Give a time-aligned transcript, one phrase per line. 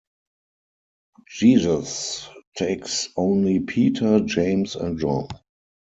[1.29, 5.27] Jesus takes only Peter, James, and John.